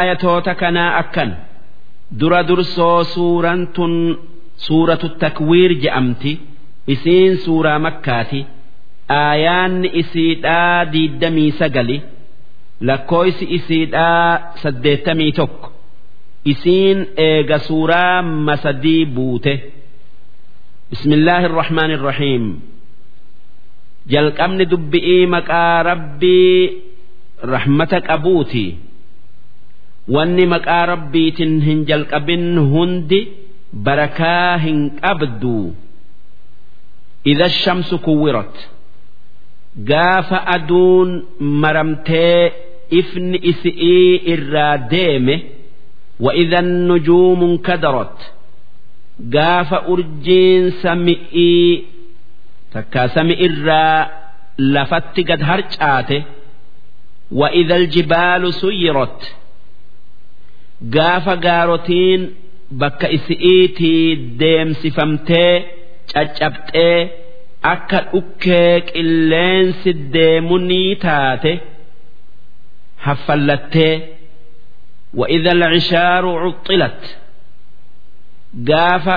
[0.00, 1.30] ayatoota kanaa akkan.
[2.20, 3.94] Dura dursoo suuraan tun
[4.66, 6.32] suuratu takwiir je'amti.
[6.94, 8.40] Isiin suuraa makkaati.
[9.20, 11.98] Aayaanni isiidhaa diiddamii sagali.
[12.88, 14.30] Lakkooysi isiidhaa
[14.62, 15.68] saddeettamii tokko.
[16.52, 19.54] Isiin eega suuraa masadii buute.
[20.90, 22.44] Bismillaahi irrahmaan irrahiim
[24.12, 26.60] jalqabni dubbi'ii maqaa rabbii
[27.52, 28.64] rahmata qabuuti
[30.15, 33.19] wanni maqaa rabbiitin hin jalqabin hundi
[33.85, 35.55] barakaa hin qabdu
[37.31, 38.55] idha shamsu kuwwirat
[39.89, 41.09] gaafa aduun
[41.63, 42.41] maramtee
[42.99, 45.37] ifni isi'ii irraa deeme
[46.25, 48.19] وإذا النجوم انكدرت
[49.35, 51.83] قاف أرجين سمئي
[52.73, 54.03] تكا سمئ الراء
[54.59, 56.23] لفت قد هرجاته
[57.31, 59.35] وإذا الجبال سيرت
[60.93, 62.29] قاف قاروتين
[62.71, 65.63] بك إسئيتي ديم سفمتي
[66.13, 67.09] caccabxee
[67.73, 71.53] akka dhukkee qilleensi deemunii taate
[73.05, 74.01] haffallattee
[75.13, 77.17] وإذا العشار عطلت
[78.71, 79.09] قاف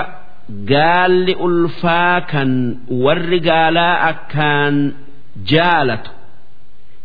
[0.69, 4.93] قال ألفاكا والرجالا أكان
[5.45, 6.11] جالت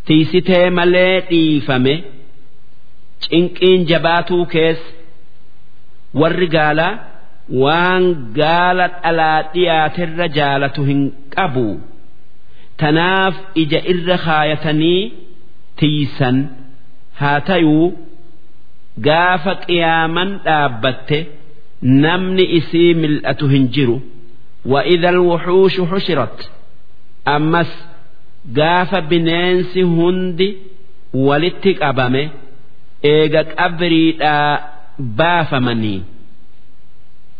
[0.06, 1.20] تيستي ملي
[3.30, 4.78] فمي إنكين جباتو كيس
[6.14, 6.98] والرجالا
[7.62, 8.05] waan
[8.38, 11.00] gaala dhalaa dhiyaaterra jaalatu hin
[11.34, 11.69] qabu
[12.83, 15.00] tanaaf ija irra kaayatanii
[15.80, 16.36] tiisan
[17.20, 17.86] haa tayuu
[19.06, 21.19] gaafa qiyaaman dhaabbatte
[22.05, 23.98] namni isii mil'atu hin jiru
[24.72, 26.50] وإذا الوحوش حشرت
[27.28, 27.70] أمس
[28.56, 30.56] قاف بنينس هندي
[31.14, 32.28] ولتك أبامي
[33.05, 34.16] إيغا أبري
[34.98, 36.02] بافمني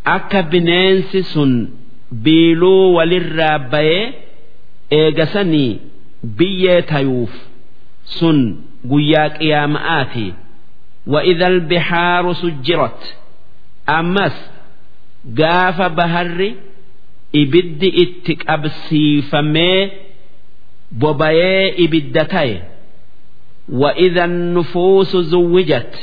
[0.05, 1.53] akka bineensi sun
[2.25, 4.13] biiluu walirraa bayee
[4.99, 5.79] eegasanii
[6.39, 7.33] biyyee tayuuf
[8.05, 8.39] sun
[8.91, 10.29] guyyaa qiyaama'aati
[11.07, 13.17] وإذا البحار سجرت
[13.89, 14.37] أمس
[15.39, 16.53] قاف بهر
[17.37, 19.91] إبد إتك أبسيفمي
[20.93, 22.63] بوبايي إبدتاي
[23.69, 25.95] وإذا النفوس زوجت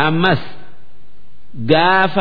[0.00, 0.42] أمس
[1.70, 2.16] قاف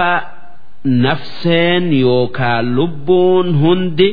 [1.05, 4.09] nafseen yookaan lubbuun hundi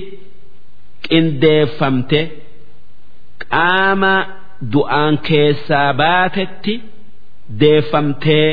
[1.09, 2.21] qindeeffamte
[3.53, 4.15] qaama
[4.73, 6.75] du'aan keessaa baatetti
[7.61, 8.51] deeffamtee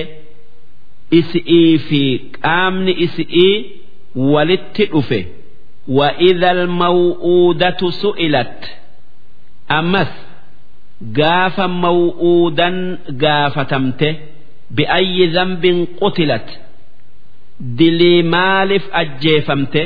[1.19, 2.01] isi'ii fi
[2.41, 3.55] qaamni isi'ii
[4.33, 5.21] walitti dhufe
[5.87, 8.61] وإذا الموءودة سئلت
[9.71, 10.11] أمس
[11.18, 12.76] gaafa maw'uudan
[13.22, 14.08] gaafatamte
[14.76, 16.48] bi'ayyi zambin qutilat
[17.78, 19.82] dilii maaliif ajjeefamte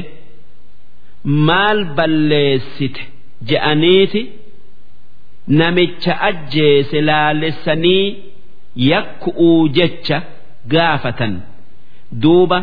[1.48, 3.00] maal balleessite
[3.48, 4.22] je'aniiti
[5.60, 8.04] namicha ajjeese laalessanii
[8.91, 10.19] yakku'uu jecha
[10.72, 11.34] gaafatan
[12.22, 12.58] duuba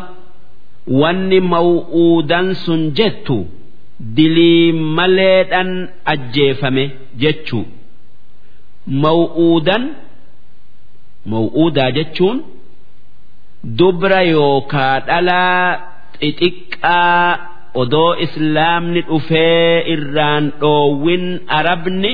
[1.01, 3.37] wanni maw'uudan sun jettu
[4.17, 5.71] dilii maleedhan
[6.13, 6.83] ajjeefame
[7.21, 7.65] jechuu.
[9.03, 9.83] Maw'uudan
[11.31, 12.37] maw'uudaa jechuun.
[13.79, 15.65] dubra yookaa dhalaa
[16.21, 17.25] xixiqqaa
[17.81, 21.25] odoo islaamni dhufee irraan dhoowwin
[21.57, 22.11] arabni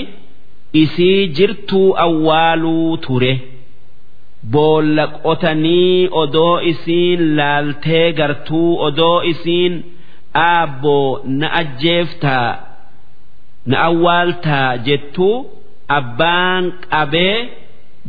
[0.81, 3.33] isii jirtuu awwaaluu ture
[4.53, 9.73] boolla qotanii odoo isiin laaltee gartuu odoo isiin
[10.49, 11.07] aabboo
[11.39, 12.49] na ajjeeftaa
[13.69, 15.35] na awwaaltaa jettuu
[15.99, 17.37] abbaan qabee.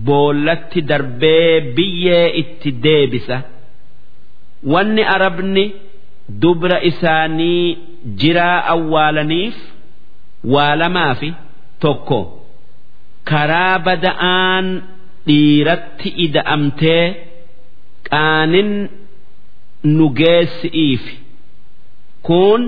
[0.09, 3.37] boollatti darbee biyyee itti deebisa.
[4.73, 5.65] Wanni arabni
[6.43, 7.79] dubra isaanii
[8.21, 9.57] jiraa awwaalaniif
[10.53, 11.31] waa lamaafi
[11.83, 12.21] tokko.
[13.31, 14.67] Karaa bada'aan
[15.27, 17.05] dhiiratti ida'amtee
[18.11, 18.71] qaanin
[19.97, 21.15] nu geessi'iifi.
[22.27, 22.63] Kun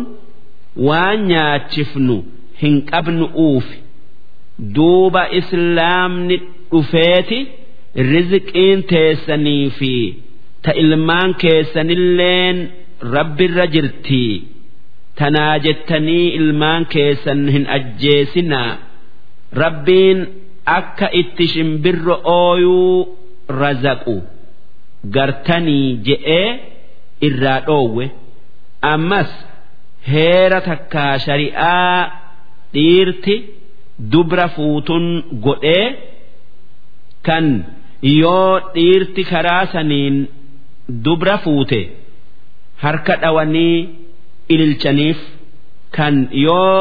[0.89, 2.17] waan nyaachifnu
[2.63, 3.79] hin qabnu uufi
[4.77, 6.37] duuba islaamni
[6.73, 7.39] dhufeeti
[8.13, 9.93] rizqiin teessanii fi
[10.65, 12.57] ta ilmaan keessanilleen
[13.15, 14.35] rabbirra jirtii
[15.19, 18.73] tanaa jettanii ilmaan keessan hin ajjeesinaa.
[19.63, 20.19] Rabbiin
[20.79, 23.19] akka itti shimbirro ooyuu
[23.61, 24.17] razaqu.
[25.15, 26.49] Gartanii je'ee
[27.29, 28.07] irraa dhoowwe.
[28.93, 29.31] Ammas
[30.13, 31.99] heera takkaa shari'aa
[32.75, 33.35] dhiirti
[34.13, 35.05] dubra fuutun
[35.47, 35.87] godhee
[37.27, 37.47] kan
[38.21, 40.17] yoo dhiirti karaa saniin
[41.05, 41.81] dubra fuute
[42.83, 43.77] harka dhawanii
[44.55, 45.21] ililchaniif
[45.97, 46.15] kan
[46.47, 46.75] yoo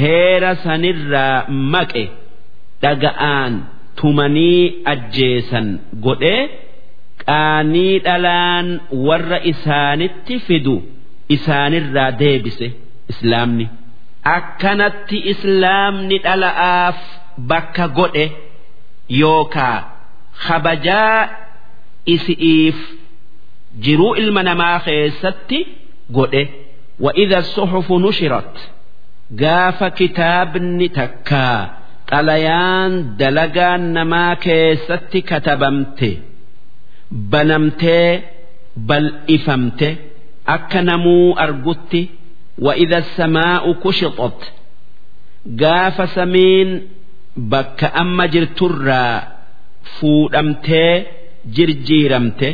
[0.00, 1.36] heera sanirraa
[1.74, 2.04] maqe
[2.82, 3.52] dhaga'aan
[4.00, 4.62] tumanii
[4.92, 5.66] ajjeesan
[6.06, 6.42] godhee
[7.26, 8.66] qaanii dhalaan
[9.08, 10.76] warra isaanitti fidu
[11.36, 12.66] isaanirraa deebise
[13.12, 13.66] islaamni
[14.24, 16.98] akkanatti islaamni dhala'aaf
[17.50, 18.26] bakka godhe
[19.20, 19.78] yookaa
[20.46, 21.28] kabajaa
[22.14, 22.78] isi'iif
[23.84, 25.58] jiruu ilma namaa keessatti
[26.16, 26.42] godhe
[27.04, 28.52] wa'idha suhufu nushirat
[29.42, 31.58] gaafa kitaabni takkaa
[32.10, 36.10] xalayaan dalagaan namaa keessatti katabamte
[37.32, 38.10] banamtee
[38.88, 39.88] bal'ifamte
[40.56, 42.02] akka namuu argutti.
[42.59, 44.39] وإذا السماء كشطت
[45.61, 46.69] gaafa samiin
[47.51, 49.21] bakka amma jirturraa
[49.99, 51.05] fuudhamtee
[51.55, 52.49] jirjiiramte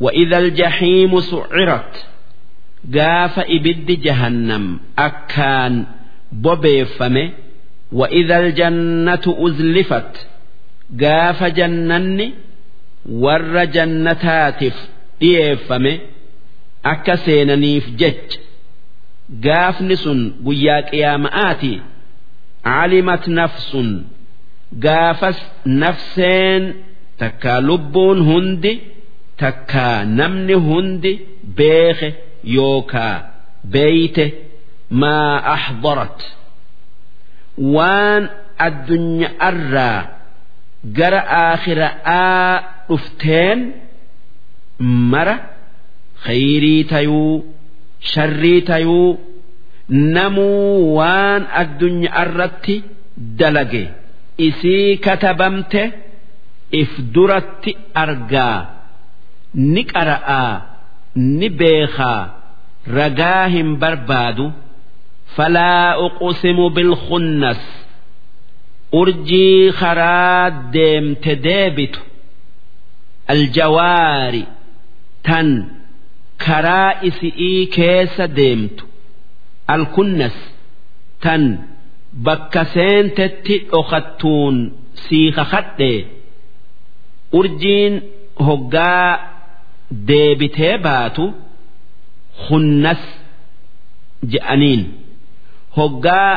[0.00, 1.92] وإذا الجحيم سعرت
[2.96, 4.64] gaafa ibiddi jahannam
[4.96, 5.74] akkaan
[6.44, 7.24] bobeeffame
[7.92, 10.12] وإذا الجنة أزلفت
[11.02, 12.26] gaafa jannanni
[13.24, 14.74] warra jannataatiif
[15.20, 15.92] dhiyeeffame
[16.92, 18.38] akka seenaniif jecha
[19.45, 21.73] gaafni sun guyyaa qiyaama'aati
[22.67, 23.89] calimat nafsun
[24.85, 25.39] gaafas
[25.81, 26.63] nafseen
[27.21, 28.73] takkaa lubbuun hundi
[29.41, 31.11] takkaa namni hundi
[31.57, 32.09] beeke
[32.55, 33.15] yookaa
[33.73, 34.25] beeyte
[35.01, 36.19] maa axdarat.
[37.75, 38.23] Waan
[38.67, 39.99] addunyaarraa
[40.97, 43.59] gara aakhira'aa dhufteen
[45.11, 45.35] mara
[46.25, 47.35] khayrii tayuu
[48.11, 49.19] sharrii tayuu
[50.15, 52.75] namuu waan addunyaarratti
[53.39, 53.83] dalage
[54.47, 55.83] isii katabamte
[56.81, 57.71] if duratti
[58.03, 58.57] argaa
[59.73, 60.53] ni qara'aa
[61.37, 62.21] ni beekaa
[62.97, 64.45] ragaa hin barbaadu.
[65.35, 67.61] Falaa uqsimu bilkhunnas
[68.99, 71.99] urjii karaa deemte deebitu.
[73.33, 74.43] Aljawaari
[75.27, 75.47] tan
[76.45, 78.83] karaa isi'ii keessa deemtu.
[79.73, 80.37] Alkunnas
[81.23, 81.43] tan
[82.25, 84.55] bakka seentetti dhokattuun
[85.03, 85.91] sii kakadhe
[87.39, 87.93] urjiin
[88.47, 89.07] hoggaa
[90.07, 91.25] deebitee baatu
[92.45, 93.03] hunnas
[94.31, 94.81] je'aniin
[95.77, 96.31] hoggaa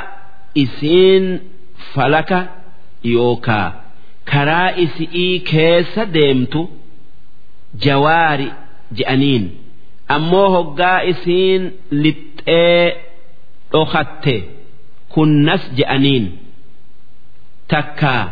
[0.64, 1.26] isiin
[1.94, 2.38] falaka
[3.14, 3.68] yookaa
[4.32, 6.60] karaa isi'ii keessa deemtu
[7.84, 8.48] jawaari
[8.98, 9.44] je'aniin
[10.14, 11.62] ammoo hoggaa isiin
[12.02, 12.84] lixxee
[13.72, 14.36] dhokatte.
[15.14, 16.24] Kunnas je'aniin.
[17.72, 18.22] Takkaa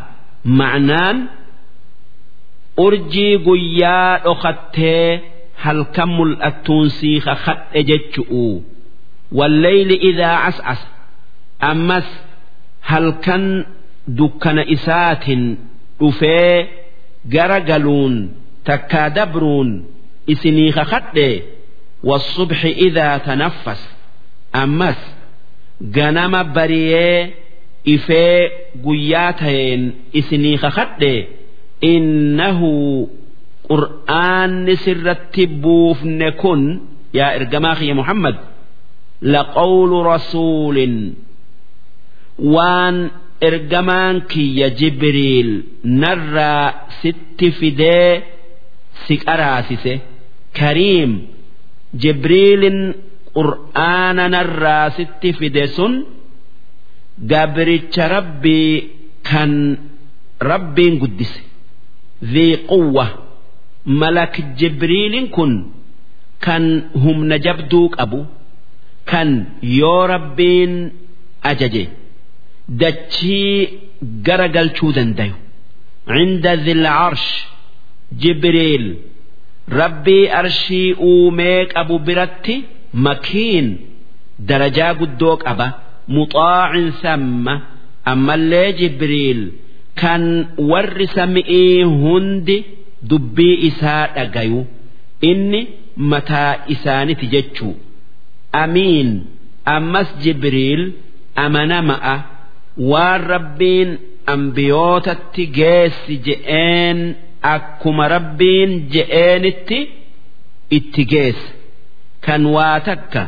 [0.59, 1.17] ma'naan
[2.85, 5.06] urjii guyyaa dhokattee
[5.65, 8.47] halkan mul'attuun sii kakadhe jechu'u.
[9.38, 10.81] Walleyli idaa cas'as
[11.71, 12.09] ammas
[12.91, 13.44] halkan
[14.19, 15.43] dukkana isaatin
[16.00, 16.56] dhufee
[17.35, 18.15] gara galuun
[18.67, 19.69] takkaa dabruun
[20.33, 21.29] isinii kakadhe
[22.04, 23.82] والصبح إذا تنفس
[24.56, 25.00] أمس
[25.96, 27.34] ganama bariyee
[27.96, 28.52] ifee
[28.86, 29.84] guyyaa taheen
[30.20, 31.16] isinii kakadhe
[31.94, 32.72] innahu
[33.70, 36.62] qur'aanni sirratti buufne kun
[37.20, 38.36] yaa ergamaa kiyya muhammad
[39.34, 40.96] laqawlu rasuulin
[42.56, 42.98] waan
[43.50, 45.50] ergamaan kiyya jibriil
[46.01, 46.68] narraa
[47.01, 48.12] sitti fidee
[49.06, 49.94] si qaraasise
[50.60, 51.12] kariim
[52.02, 52.78] jibriilin
[53.35, 55.94] qur'aana narraa sitti fide sun
[57.32, 58.90] gabricha rabbii
[59.28, 59.52] kan
[60.50, 61.40] rabbiin guddise.
[62.32, 63.06] Dhii quwwa.
[64.00, 65.52] Malak jibriilin kun
[66.44, 66.64] kan
[67.02, 68.20] humna jabduu qabu
[69.11, 69.30] kan
[69.62, 70.73] yoo rabbiin
[71.50, 71.85] ajaje
[72.68, 73.68] dachii
[74.26, 75.35] gara galchuu dandayu
[76.09, 77.28] cinda dhil arsh
[78.23, 78.87] jibriil
[79.79, 82.57] rabbii arshii uumee qabu biratti
[83.07, 83.69] makiin
[84.49, 85.67] darajaa guddoo qaba.
[86.15, 87.55] Muxaacin samma.
[88.12, 89.41] Ammallee jibriil
[90.00, 90.23] kan
[90.71, 92.57] warri sami'ii hundi
[93.11, 94.61] dubbii isaa dhagayu.
[95.31, 95.61] Inni
[96.11, 97.75] mataa isaaniti jechuu.
[98.62, 99.11] Amiin.
[99.77, 100.83] Ammas jibriil
[101.45, 102.15] amanama'a
[102.91, 103.91] waan rabbiin
[104.35, 106.99] ambiyootatti geessi je'een
[107.54, 109.78] akkuma rabbiin je'eenitti
[110.78, 111.50] itti geessa
[112.26, 113.23] kan waa takka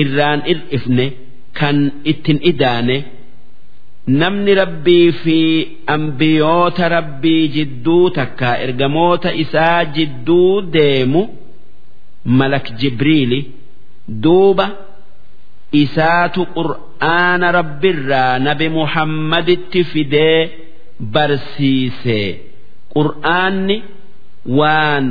[0.00, 1.06] irraan ir'ifne
[1.58, 1.76] kan
[2.10, 2.98] ittin idaane.
[4.20, 5.38] Namni rabbii fi
[5.94, 11.22] ambiyoota rabbii jidduu takka ergamoota isaa jidduu deemu
[12.38, 13.40] malak jibriili
[14.22, 14.66] duuba
[15.82, 20.40] isaatu qur'aana rabbiirraa nabi muhammaditti fidee
[21.14, 22.20] barsiise
[22.98, 23.76] qur'aanni
[24.58, 25.06] waan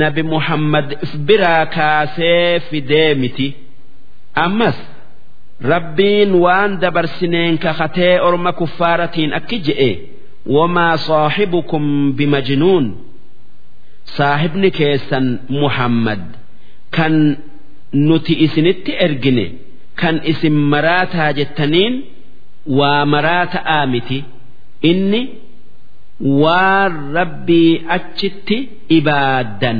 [0.00, 3.48] nabi muhammad if biraa kaasee fidee miti.
[4.44, 4.78] Ammas
[5.72, 9.90] rabbiin waan dabarsineen kakatee orma kuffaaratiin akki je'e
[10.56, 11.84] wamaa saaxibukum
[12.18, 12.86] bimajnuun.
[14.16, 15.26] Saahibni keessan
[15.60, 16.22] muhammad
[16.96, 17.14] kan
[18.08, 19.46] nuti isinitti ergine
[20.00, 21.94] kan isin maraataa jettaniin
[22.78, 24.18] waa maraataa miti.
[24.90, 25.22] Inni
[26.43, 28.57] waan rabbii achitti
[28.97, 29.79] ibaaddan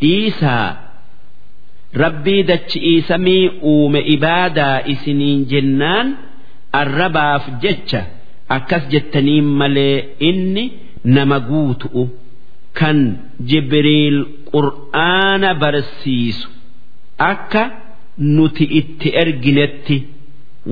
[0.00, 0.68] dhiisaa
[2.02, 6.08] rabbii dachi'ii samii uume ibaadaa isiniin jennaan
[6.80, 8.00] arrabaaf jecha
[8.56, 9.96] akkas jettaniin malee
[10.30, 10.64] inni
[11.16, 12.02] nama guutu'u
[12.78, 12.98] kan
[13.50, 14.18] jibriil
[14.52, 16.48] qur'aana barsiisu
[17.32, 17.62] akka
[18.36, 19.98] nuti itti erginetti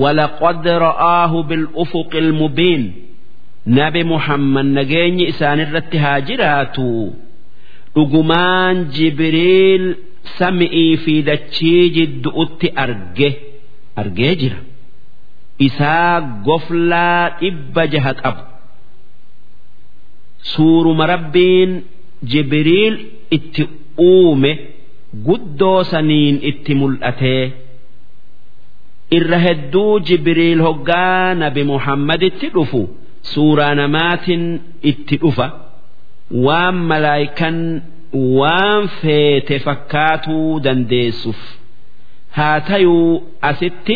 [0.02, 2.83] ولقد رآه بالأفق المبين
[3.65, 6.88] nabi muhammad nageenyi isaan irratti haa jiraatu.
[7.96, 9.86] Dhugumaan jibriil
[10.38, 13.30] sami'ii fi dachii jiddu'utti arge.
[14.01, 14.60] Argee jira.
[15.68, 18.44] Isaa goflaa dhibba jaha qabu
[20.53, 21.72] suuruma rabbiin
[22.32, 22.96] jibriil
[23.38, 23.63] itti
[24.10, 24.51] uume
[25.27, 27.44] guddoo saniin itti mul'atee
[29.18, 32.82] irra hedduu jibriil hoggaa nabi muhammaditti dhufu.
[33.34, 34.46] Suuraa namaatiin
[34.92, 35.48] itti dhufa
[36.46, 37.58] waan malaayikan
[38.40, 41.42] waan feete fakkaatuu dandeessuuf.
[42.38, 43.96] Haa tayuu asitti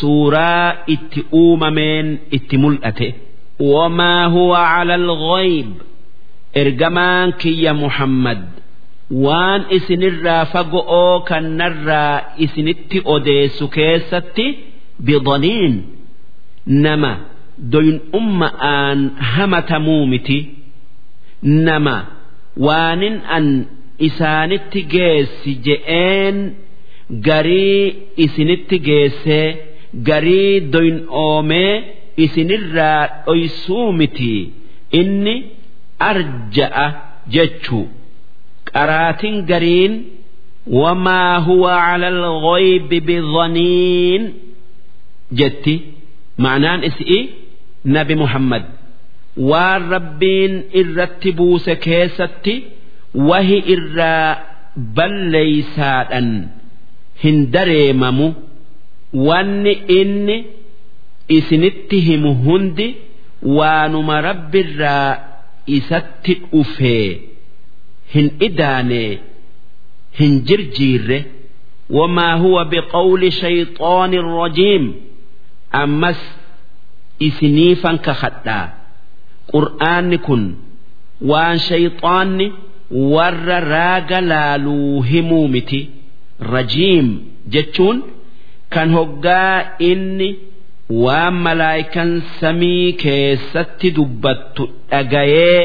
[0.00, 3.08] suuraa itti uumameen itti mul'ate.
[3.72, 5.70] Wamaa huwa cala alghayb
[6.62, 8.40] ergamaan kiyya muhammad.
[9.24, 14.46] Waan isinirraa fago'oo kannarraa isinitti odeessu keessatti
[15.06, 15.74] bidaniin
[16.66, 17.12] nama
[17.72, 18.98] doyin'umma'aan
[19.32, 20.38] hamatamuu miti
[21.66, 21.96] nama
[22.66, 23.46] waanin an
[24.08, 26.36] isaanitti geessi je'een
[27.28, 27.82] garii
[28.24, 29.46] isinitti geessee
[30.08, 31.72] garii doyin'oomee
[32.24, 34.32] isinirraa dhoysuu miti.
[35.00, 35.34] Inni
[36.10, 36.86] arja'a
[37.34, 37.86] jechuu.
[38.72, 39.94] Qaraatin gariin
[40.80, 44.22] wamaa huwa cala alghaybi bidaniin
[45.38, 45.74] jetti.
[46.44, 47.22] Ma'anaan isii
[47.84, 48.64] nabi muhammad.
[49.50, 52.54] Waan rabbiin irratti buuse keessatti
[53.28, 54.36] wahi irraa
[54.96, 56.28] balleeysaadhan
[57.22, 58.28] hin dareemamu.
[59.28, 60.36] Wanni inni
[61.28, 62.88] isinitti himu hundi
[63.58, 65.10] waanuma rabbirraa
[65.76, 67.20] isatti dhufee
[68.14, 69.02] hin idaane
[70.18, 71.18] hin jirjiirre.
[71.90, 74.84] Wamaa huwa biqawli shayxaani rajiim.
[75.82, 76.20] Ammas
[77.26, 78.66] isiniifan kakadhaa
[79.52, 80.42] qur'aanni kun
[81.30, 82.46] waan shayxaanni
[83.14, 85.80] warra raaga laaluu himuu miti.
[86.52, 87.08] Rajiim
[87.54, 87.98] jechuun
[88.74, 89.56] kan hoggaa
[89.90, 90.28] inni
[91.04, 92.10] waan malaayikan
[92.40, 95.60] samii keessatti dubbattu dhagayee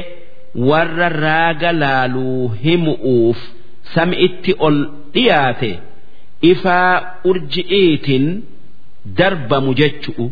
[0.70, 3.40] warra raaga laaluu himu'uuf
[3.96, 4.78] sami'itti ol
[5.14, 5.72] dhiyaate
[6.52, 6.92] ifaa
[7.32, 8.26] urji'iitiin
[9.20, 10.26] darbamu jechu'u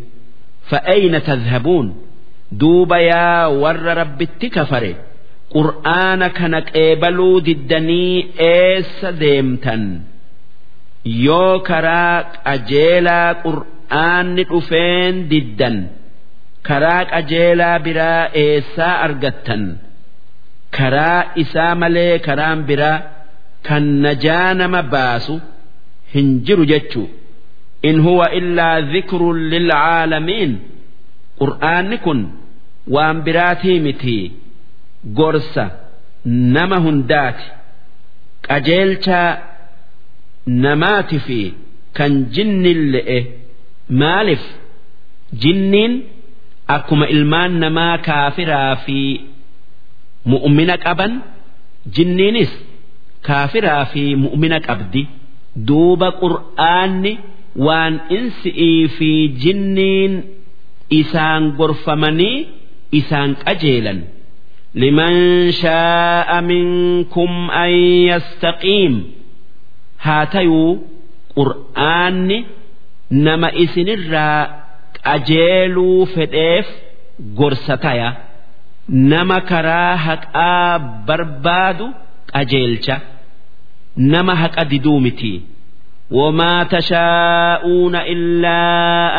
[2.61, 4.91] duuba yaa warra rabbitti kafare
[5.55, 8.15] qur'aana kana qeebaluu diddanii
[8.47, 9.83] eessa deemtan
[11.25, 12.15] yoo karaa
[12.47, 15.77] qajeelaa qur'aanni dhufeen diddan
[16.67, 19.63] karaa qajeelaa biraa eessaa argattan
[20.77, 22.97] karaa isaa malee karaan biraa
[23.67, 25.35] kan najaa nama baasu
[26.13, 27.07] hin jiru jechuu
[27.89, 30.51] in huwa illaa dhikrun lilcaalamiin
[31.41, 32.19] qur'aanni kun
[32.95, 34.17] waan biraatii miti
[35.19, 35.65] gorsa
[36.55, 37.45] nama hundaati
[38.47, 39.29] qajeelchaa
[40.65, 41.39] namaati fi
[41.97, 43.19] kan jinnin le'e
[44.01, 44.43] maaliif
[45.43, 45.93] jinniin
[46.75, 48.97] akkuma ilmaan namaa kaafiraa fi
[50.33, 51.13] mu'mina qaban
[51.95, 52.51] jinniinis
[53.27, 55.03] kaafiraa fi mu'mina qabdi
[55.67, 57.13] duuba qur'aanni
[57.55, 59.09] waan insi'ii fi
[59.43, 60.13] jinniin
[60.99, 62.37] isaan gorfamanii
[62.99, 63.99] isaan qajeelan.
[64.81, 65.17] Liman
[65.61, 67.31] shaa'a minkum
[67.63, 67.71] an
[68.11, 68.93] yastaqiim.
[70.05, 70.71] Haa tayuu
[71.35, 72.37] qur'aanni
[73.25, 74.39] nama isinirraa
[75.05, 76.67] qajeeluu fedheef
[77.39, 78.09] gorsa taya
[79.11, 81.85] nama karaa haqaa barbaadu
[82.33, 82.95] qajeelcha.
[84.13, 85.33] Nama haqa diduu miti
[86.10, 88.58] وما تشاءون إلا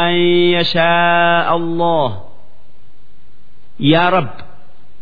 [0.10, 0.14] أن
[0.56, 2.24] يشاء الله
[3.80, 4.30] يا رب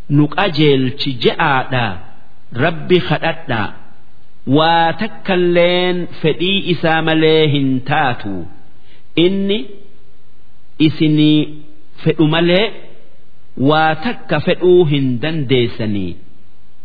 [0.09, 1.97] نقجل جاء
[2.55, 3.73] ربي خدتنا
[4.47, 8.43] واتكلين فدي إسام ليهن تاتو
[9.19, 9.65] إني
[10.81, 11.53] إسني
[11.97, 12.71] فدمالي
[13.57, 16.15] واتك فدوهن دنديسني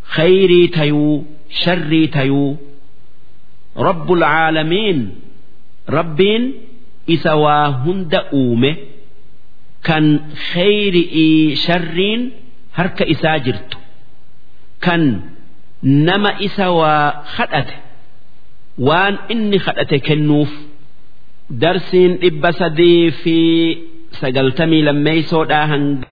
[0.03, 2.57] خيري تيو شري تيو
[3.88, 5.00] rabbul caalamiin
[5.98, 6.44] rabbiin
[7.16, 8.72] isa waa hunda uume
[9.88, 10.06] kan
[10.52, 12.22] kheyri'ii sharriin
[12.78, 13.78] harka isaa jirtu.
[14.86, 15.02] Kan
[16.08, 17.76] nama isa waa hadhate
[18.88, 20.50] waan inni hadhate kennuuf
[21.62, 23.38] darsiin dhibba sadii fi
[24.20, 26.04] sagaltamii lammeeysoodhaa hanga